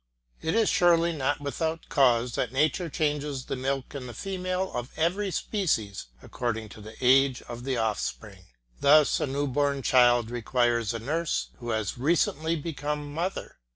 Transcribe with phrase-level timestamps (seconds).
[0.41, 4.89] It is surely not without cause that nature changes the milk in the female of
[4.97, 8.45] every species according to the age of the offspring.
[8.79, 13.59] Thus a new born child requires a nurse who has recently become mother.